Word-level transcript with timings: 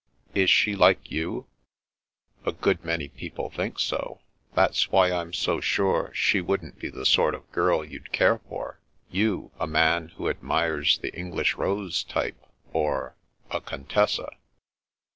Is 0.33 0.49
she 0.49 0.75
like 0.75 1.11
you?" 1.11 1.45
A 2.47 2.51
good 2.51 2.83
many 2.83 3.09
people 3.09 3.51
think 3.51 3.77
so. 3.77 4.19
That's 4.55 4.89
why 4.91 5.11
I'm 5.11 5.31
so 5.31 5.61
sure 5.61 6.11
she 6.15 6.41
wouldn't 6.41 6.79
be 6.79 6.89
the 6.89 7.05
sort 7.05 7.35
of 7.35 7.51
girl 7.51 7.85
you'd 7.85 8.11
care 8.11 8.39
for— 8.49 8.79
^you, 9.13 9.51
a 9.59 9.67
man 9.67 10.07
who 10.17 10.27
admires 10.27 10.97
the 10.97 11.13
English 11.15 11.55
rose 11.55 12.03
type 12.03 12.43
or— 12.73 13.15
a 13.51 13.61
Contessa." 13.61 14.31